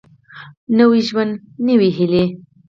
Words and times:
نوی 0.77 1.01
ژوند 1.07 1.33
نوي 1.67 1.89
هېلې 1.97 2.25